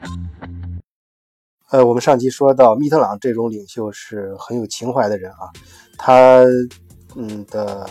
[1.70, 5.46] 呃，我们上期说到密特朗这种领袖是很有情怀的人啊，
[5.96, 6.42] 他
[7.14, 7.88] 嗯的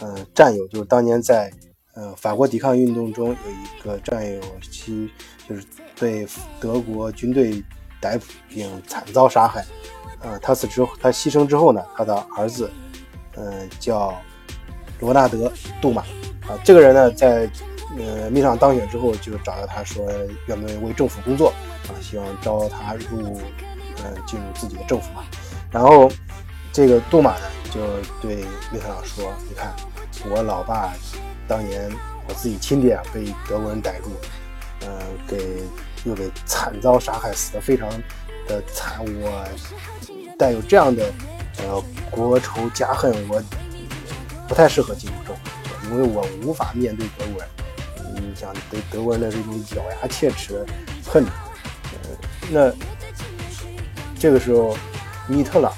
[0.00, 1.52] 呃战友就是当年在
[1.94, 5.08] 呃法国抵抗运动中有一个战友其
[5.48, 5.64] 就是
[6.00, 6.26] 被
[6.58, 7.62] 德国军队
[8.00, 9.64] 逮捕并惨遭杀害，
[10.20, 12.68] 呃，他死之后他牺牲之后呢，他的儿子
[13.36, 14.12] 嗯叫
[14.98, 15.48] 罗纳德·
[15.80, 16.02] 杜马。
[16.48, 17.48] 啊，这个人呢在
[17.98, 20.06] 呃密特朗当选之后就找到他说
[20.46, 21.52] 愿不愿意为政府工作。
[21.88, 23.40] 啊，希望招他入，
[24.04, 25.24] 嗯，进入自己的政府嘛。
[25.68, 26.08] 然后，
[26.72, 27.80] 这个杜马呢，就
[28.20, 28.36] 对
[28.70, 29.74] 密特朗说：“你看，
[30.30, 30.92] 我老爸
[31.48, 31.90] 当年
[32.28, 34.10] 我自己亲爹被德国人逮住，
[34.86, 35.64] 嗯，给
[36.04, 37.88] 又给惨遭杀害，死的非常
[38.46, 39.00] 的惨。
[39.04, 39.44] 我
[40.38, 41.12] 带有这样的
[41.58, 43.42] 呃国仇家恨，我
[44.46, 47.48] 不太适合进入政府，因为我无法面对德国人。
[48.32, 50.66] 你想，对德国人的这种咬牙切齿的
[51.06, 51.22] 恨。”
[52.50, 52.72] 那
[54.18, 54.74] 这个时候，
[55.28, 55.70] 米特朗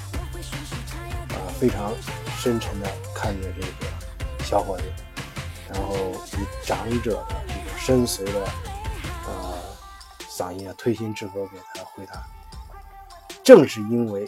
[1.29, 1.93] 啊非常
[2.39, 4.83] 深沉的看着这个小伙子，
[5.69, 5.95] 然后
[6.33, 8.45] 以长者的这种深邃的
[9.27, 9.57] 呃
[10.29, 12.25] 嗓音啊，推心置腹给他回答：
[13.43, 14.25] 正是因为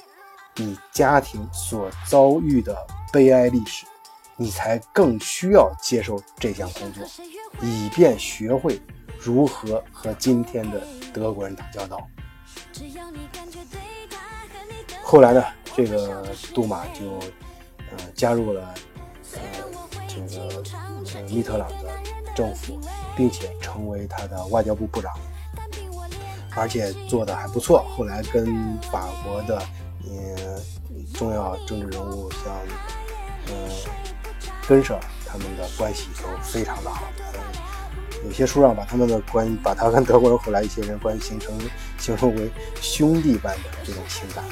[0.55, 2.75] 你家庭所遭遇的
[3.11, 3.85] 悲哀历史，
[4.35, 7.03] 你才更需要接受这项工作，
[7.61, 8.79] 以便学会
[9.19, 10.81] 如何和今天的
[11.13, 12.07] 德国人打交道。
[15.03, 15.43] 后来呢，
[15.75, 17.19] 这个杜马就
[17.91, 18.73] 呃加入了
[19.33, 19.39] 呃
[20.07, 20.63] 这个
[21.15, 21.89] 呃密特朗的
[22.35, 22.79] 政府，
[23.15, 25.11] 并且成为他的外交部部长，
[26.55, 27.85] 而且做的还不错。
[27.95, 29.57] 后来跟法国的
[30.05, 30.61] 呃
[31.13, 32.53] 重要政治人物像
[33.47, 33.53] 呃
[34.67, 37.03] 根舍他们的关系都非常的好。
[38.25, 41.53] 有些书上把他们的关，把他跟德国人后来一些人关系形成
[41.99, 42.49] 形容为
[42.81, 44.43] 兄弟般的这种情感。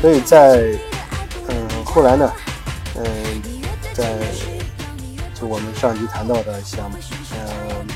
[0.00, 0.56] 所以在
[1.48, 2.32] 嗯后来呢，
[2.96, 3.04] 嗯
[3.92, 4.18] 在
[5.32, 6.90] 就我们上集谈到的像
[7.32, 7.86] 嗯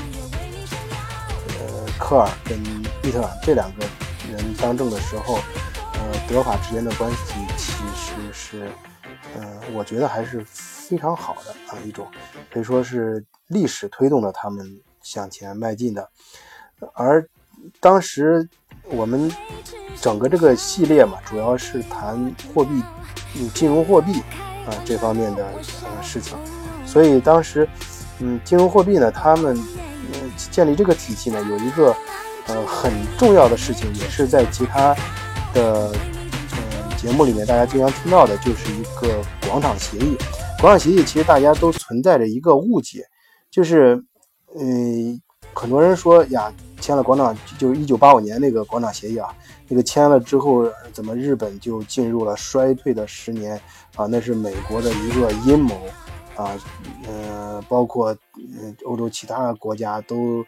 [1.99, 2.57] 科尔跟
[3.03, 3.85] 伊特尔这两个
[4.31, 5.39] 人当政的时候。
[5.99, 8.71] 呃德法之间的关系其实是，
[9.35, 12.05] 嗯，我觉得还是非常好的啊，一种
[12.51, 16.07] 可以说是历史推动了他们向前迈进的。
[16.93, 17.27] 而
[17.79, 18.47] 当时
[18.83, 19.29] 我们
[19.99, 22.83] 整个这个系列嘛，主要是谈货币、
[23.55, 24.21] 金融货币
[24.67, 26.37] 啊这方面的呃事情，
[26.85, 27.67] 所以当时，
[28.19, 29.57] 嗯，金融货币呢，他们
[30.13, 30.19] 呃
[30.51, 31.95] 建立这个体系呢，有一个
[32.47, 34.95] 呃很重要的事情，也是在其他
[35.53, 35.91] 的
[36.51, 36.87] 呃。
[36.97, 40.17] 节目里面大家经常听到的就是一个广场协议。
[40.59, 43.05] 广场协议其实大家都存在着一个误解，
[43.51, 44.03] 就是，
[44.59, 45.21] 嗯，
[45.53, 46.51] 很多人说呀，
[46.81, 49.29] 签了广场就是一九八五年那个广场协议啊，
[49.67, 53.61] 那个签了之后，怎么日本就进入了衰退的十年
[53.95, 54.07] 啊？
[54.07, 55.79] 那是美国的一个阴谋
[56.37, 56.57] 啊，
[57.05, 60.45] 呃，包括嗯欧洲其他国家都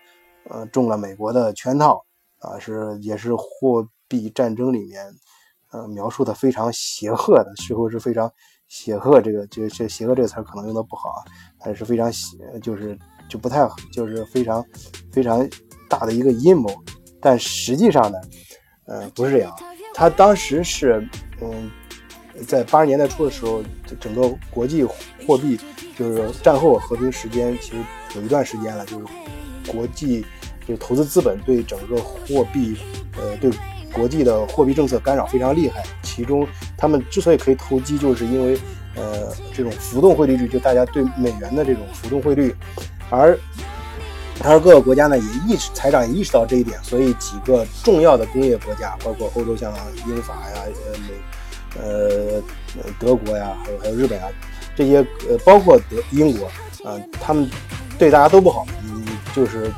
[0.47, 2.05] 呃中了美国的圈套
[2.39, 5.05] 啊，是也是货币战争里面。
[5.71, 8.31] 呃，描述的非常邪恶的，似乎是非常
[8.67, 9.21] 邪恶。
[9.21, 11.21] 这个，这这邪恶这个词可能用的不好啊，
[11.63, 12.97] 但是非常邪，就是
[13.29, 14.65] 就不太，就是非常
[15.11, 15.47] 非常
[15.87, 16.71] 大的一个阴谋。
[17.21, 18.17] 但实际上呢，
[18.87, 19.55] 呃，不是这样。
[19.93, 21.07] 他当时是，
[21.39, 21.69] 嗯，
[22.47, 23.63] 在八十年代初的时候，
[23.99, 24.83] 整个国际
[25.25, 25.59] 货币
[25.97, 27.77] 就是战后和平时间，其实
[28.15, 29.05] 有一段时间了，就是
[29.67, 30.25] 国际
[30.67, 32.77] 就投资资本对整个货币，
[33.17, 33.51] 呃，对。
[33.91, 38.55] 国际的货币政策干扰非常厉害，其中他们之所以可以投机，就是因为
[38.95, 42.55] 呃这种浮动汇率，就大家对美元的这种浮动汇率，
[43.09, 43.35] 而
[44.43, 49.73] 而各个国家呢也意识财长也意识到这一点，所以几个重要的工业国家，包括欧洲像
[50.07, 51.07] 英法呀、呃美
[51.77, 52.41] 呃
[52.99, 54.27] 德国呀，还有还有日本啊
[54.75, 54.97] 这些
[55.29, 56.45] 呃包括德英国
[56.83, 57.49] 啊，他们
[57.97, 59.05] 对大家都不好，嗯，
[59.35, 59.71] 就是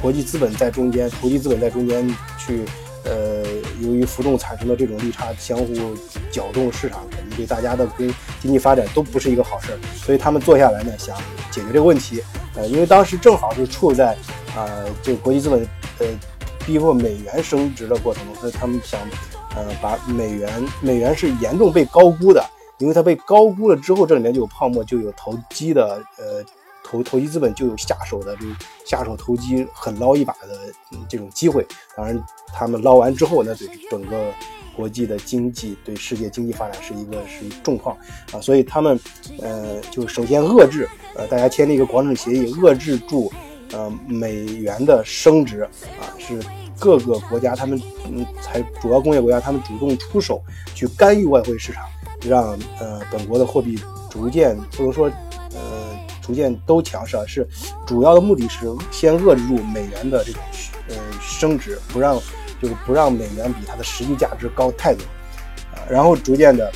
[0.00, 2.08] 国际资本在中间，投机资本在中间
[2.38, 2.64] 去。
[3.04, 3.42] 呃，
[3.80, 5.74] 由于浮动产生的这种利差相互
[6.30, 8.06] 搅动市场，肯定对大家的跟
[8.40, 9.78] 经济发展都不是一个好事儿。
[9.96, 11.16] 所以他们坐下来呢，想
[11.50, 12.22] 解决这个问题。
[12.54, 14.16] 呃，因为当时正好是处在
[14.56, 14.70] 啊，
[15.02, 15.66] 这个国际资本
[15.98, 16.06] 呃
[16.64, 19.00] 逼迫美元升值的过程中，所以他们想
[19.56, 22.44] 呃把美元美元是严重被高估的，
[22.78, 26.44] 因为它被高估了之后，这里面就有泡沫，就有投机的呃
[26.84, 28.46] 投投机资本就有下手的这
[28.84, 30.48] 下手投机狠捞一把的
[31.08, 31.66] 这种机会。
[31.96, 32.22] 当然，
[32.52, 34.32] 他们捞完之后，那对整个
[34.74, 37.96] 国际的经济、对世界经济发展是一个是重创
[38.32, 38.40] 啊。
[38.40, 38.98] 所以他们
[39.40, 43.30] 呃，就首先遏制呃，大家签了一个广场协议，遏制住
[43.72, 45.62] 呃美元的升值
[46.00, 46.40] 啊，是
[46.82, 50.42] 各个国家他们嗯，才主要工业国家他们主动出手
[50.74, 51.84] 去干预外汇市场，
[52.26, 53.78] 让呃本国的货币
[54.10, 55.06] 逐渐不能说
[55.54, 55.92] 呃。
[56.24, 57.44] 逐渐都强势啊，是
[57.84, 58.60] 主要的目的是
[58.92, 60.40] 先遏制住美元的这种
[60.88, 62.14] 呃升值，不让
[62.62, 65.02] 就是不让美元比它的实际价值高太多，
[65.74, 66.72] 啊，然后逐渐的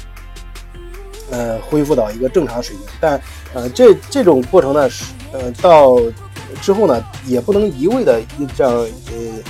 [1.31, 2.85] 呃恢复到一个正常水平。
[3.00, 3.23] 但
[3.55, 5.94] 呃这这种过程呢是，呃到
[6.61, 8.21] 之后呢，也不能一味的
[8.57, 8.89] 让呃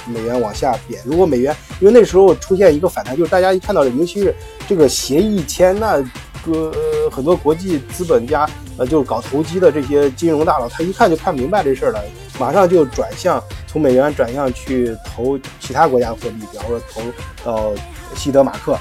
[0.06, 1.00] 美元往下贬。
[1.04, 4.34] 如果美元因为那时候出现一个反弹，就是大家一看到，尤其是
[4.68, 6.04] 这个协议签那。
[6.46, 6.72] 个
[7.10, 12.00] 很多国际资本家，呃，就是搞投机的这些金融大佬，他一看就看明白这事儿了，
[12.38, 17.02] 马上就转向从美元转向去投其他国家货币，比方说投
[17.42, 17.74] 到
[18.14, 18.78] 西德马克，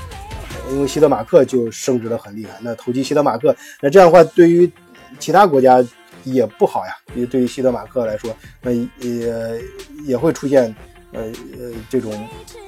[0.69, 2.51] 因为西德马克就升值的很厉害。
[2.61, 4.71] 那投机西德马克，那这样的话对于
[5.17, 5.83] 其他国家
[6.25, 9.61] 也不好呀，因为对于西德马克来说，那也
[10.03, 10.75] 也会出现
[11.13, 12.11] 呃呃这种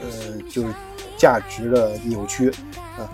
[0.02, 0.08] 呃
[0.50, 0.74] 就是
[1.18, 2.52] 价值的扭曲。
[2.98, 3.06] 啊，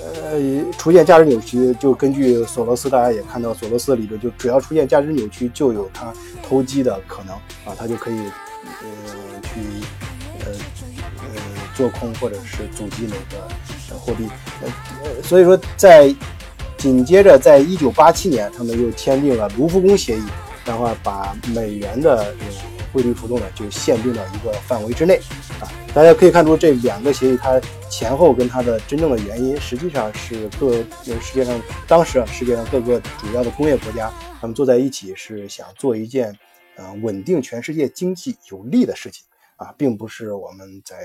[0.00, 6.14] 呃，出现价值扭曲，就根据索罗斯，大家也看到索罗斯的理论，就只要出现价值扭曲，就有他
[6.48, 7.34] 投机的可能
[7.64, 8.16] 啊，他就可以
[8.64, 9.60] 呃去
[10.46, 10.52] 呃
[11.18, 11.42] 呃
[11.74, 14.28] 做空或者是阻击那个货币，
[14.62, 16.14] 呃，所以说在
[16.82, 20.22] 紧接着在一九八七年，他们又签订了卢浮宫协议，
[20.64, 22.34] 然后把美元的
[22.92, 25.20] 汇率浮动呢就限定到一个范围之内
[25.60, 27.60] 啊，大家可以看出这两个协议它。
[27.88, 36.34] 前后跟它的真正的原因，实际上是各世界上当时啊世界上各个主要的工业国家，他们坐在一起是想做一件，
[36.76, 39.22] 呃稳定全世界经济有利的事情
[39.56, 40.96] 啊，并不是我们在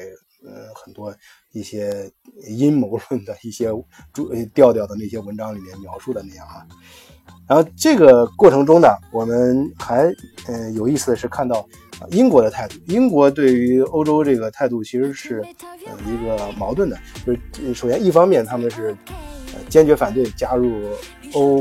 [0.46, 1.16] 呃很多
[1.52, 2.12] 一些
[2.48, 3.70] 阴谋论的一些
[4.14, 6.66] 主调调的那些文章里面描述的那样啊。
[7.48, 10.14] 然后这个过程中呢，我们还
[10.48, 11.68] 嗯有意思的是看到。
[12.12, 15.44] 英国的态度，英国对于欧洲这个态度其实是
[15.88, 18.96] 呃一个矛盾的，就是首先一方面他们是
[19.68, 20.92] 坚决反对加入
[21.34, 21.60] 欧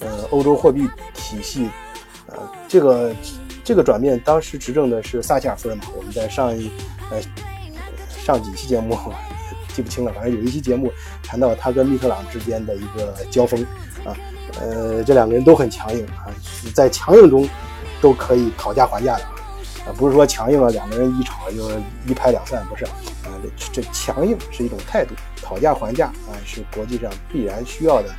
[0.00, 1.66] 呃欧洲货币体系，
[2.26, 2.36] 呃
[2.68, 3.14] 这个
[3.64, 6.70] 这个转变当时执政的是撒切尔夫人嘛，我们在上一
[7.10, 7.18] 呃
[8.30, 8.96] 上几期节目
[9.74, 10.92] 记不清了，反正有一期节目
[11.22, 13.60] 谈到他跟密特朗之间的一个交锋
[14.04, 14.16] 啊，
[14.60, 16.30] 呃这两个人都很强硬啊，
[16.74, 17.48] 在强硬中
[18.00, 19.24] 都可以讨价还价的。
[19.86, 21.70] 啊，不是说强硬了，两个人一吵就
[22.06, 23.32] 一拍两散，不是，啊，
[23.72, 28.10] 这强硬是一种态度，讨价还价啊，是国际上必然需要的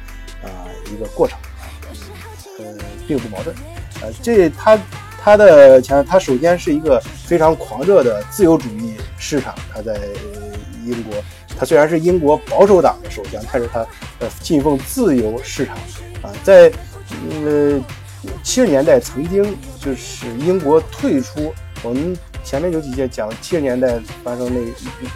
[0.42, 1.38] 啊一个过程，
[2.58, 2.66] 呃，
[3.08, 3.56] 并不矛盾，
[4.02, 4.80] 呃，这他
[5.22, 8.91] 他的强，他首先是一个非常狂热的自由主义
[9.22, 9.98] 市场，他在
[10.84, 11.14] 英国，
[11.58, 13.80] 他虽然是英国保守党的首相，但是他
[14.20, 15.78] 呃信奉自由市场
[16.22, 16.70] 啊，在
[17.46, 17.82] 呃。
[18.44, 19.44] 七十年代曾经
[19.80, 21.52] 就是英国退出，
[21.82, 24.62] 我们前面有几节讲七十年代发生那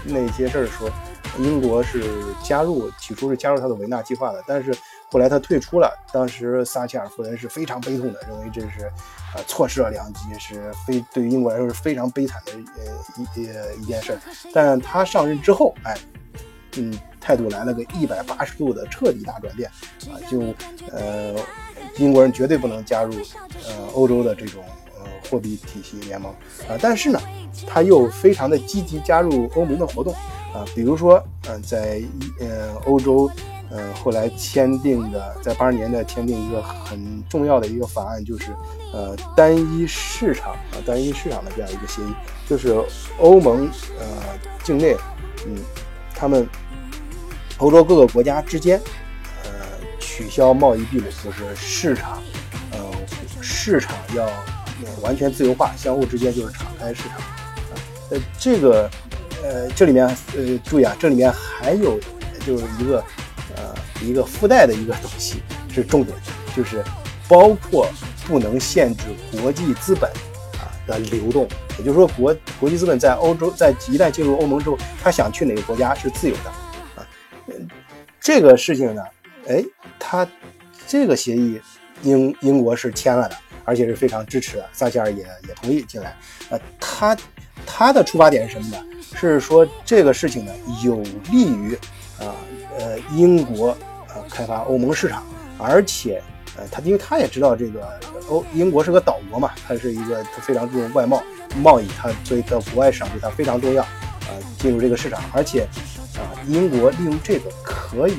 [0.06, 0.90] 那些事儿，说
[1.38, 2.04] 英国是
[2.44, 4.76] 加入，起初是加入他的维纳计划的，但是
[5.10, 5.92] 后来他退出了。
[6.12, 8.92] 当时撒切尔夫人是非常悲痛的，认为这是
[9.36, 14.18] 呃错失了良机，是非对于英国来说是非常悲惨的呃一呃一件事。
[14.54, 15.98] 但他上任之后，哎，
[16.78, 19.70] 嗯，态度来了个一百八十度的彻底大转变
[20.10, 20.42] 啊，就
[20.92, 21.36] 呃。
[21.98, 23.14] 英国人绝对不能加入，
[23.66, 24.62] 呃，欧洲的这种
[25.00, 26.30] 呃货币体系联盟
[26.68, 27.22] 啊，但是呢，
[27.66, 30.14] 他又非常的积极加入欧盟的活动
[30.54, 32.04] 啊，比如说，嗯，在
[32.42, 33.32] 呃欧洲，
[33.70, 38.56] 呃后来签订的，在八十年代签订一个很重要的一个法案，就是
[38.94, 42.14] 呃单一市场啊单一市场的这样一个协议，
[42.48, 42.76] 就是
[43.20, 43.70] 欧盟
[44.00, 44.06] 呃
[44.64, 44.96] 境内，
[45.46, 45.58] 嗯，
[46.14, 46.48] 他们
[47.58, 48.80] 欧洲各个国家之间
[49.44, 49.50] 呃。
[49.98, 52.22] 取消贸易壁垒，就是市场，
[52.72, 52.78] 呃，
[53.42, 54.26] 市场要
[55.02, 57.20] 完全自由化，相互之间就是敞开市场。
[58.12, 58.90] 呃，这个，
[59.44, 60.08] 呃，这里面，
[60.38, 62.00] 呃，注意啊，这里面还有
[62.46, 63.04] 就是一个，
[64.02, 65.42] 一个附带的一个东西
[65.74, 66.18] 是重点，
[66.56, 66.84] 就是
[67.28, 67.88] 包括
[68.28, 69.04] 不能限制
[69.40, 70.10] 国际资本
[70.54, 71.48] 啊的流动，
[71.78, 76.50] 也就是说，国国际资本在欧洲在一旦进入欧盟之后，他想去哪个国家是自由的
[76.96, 77.08] 啊。
[78.20, 79.02] 这个事情呢，
[79.48, 79.64] 哎。
[80.08, 80.28] 他
[80.86, 81.60] 这个协议，
[82.04, 86.16] 英英国是签了的，而且是非常支持的，撒切尔也也同意进来。
[86.50, 87.18] 呃，他
[87.66, 88.78] 他的出发点是什么呢？
[89.16, 91.74] 是说这个事情呢有利于
[92.20, 92.36] 啊
[92.80, 93.70] 呃英国
[94.14, 95.24] 呃开发欧盟市场，
[95.58, 96.22] 而且
[96.58, 97.88] 呃，他因为他也知道这个
[98.30, 101.22] 欧英国是个岛国嘛，它是一个它非常注重外贸
[101.62, 105.68] 贸易，它所以到国外市场对它非常重要，啊，进入这个市场，而且
[106.16, 108.16] 啊，英国利用这个可以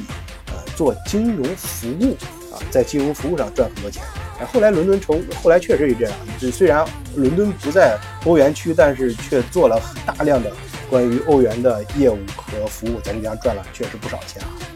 [0.49, 2.17] 呃做金融服务
[2.55, 4.03] 啊，在金融服务上赚很多钱。
[4.39, 6.87] 哎，后来伦敦成，后来确实是这样，就虽然
[7.17, 10.53] 伦敦不在欧元区，但是却做了大量的
[10.89, 14.76] 关于欧元的业务和服务，咱家赚了确实不少钱啊。